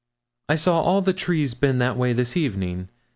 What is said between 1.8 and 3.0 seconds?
way this evening.